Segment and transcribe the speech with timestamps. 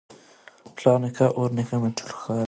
[0.75, 2.39] پلار نیکه او ورنیکه مي ټول ښکاریان وه